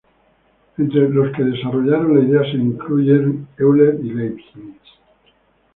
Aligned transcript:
Entre 0.79 1.07
los 1.09 1.31
que 1.37 1.43
desarrollaron 1.43 2.15
la 2.17 2.23
idea 2.27 2.41
se 2.41 2.57
incluyen 2.57 3.47
Euler 3.59 3.99
y 4.03 4.11
Leibniz. 4.11 4.79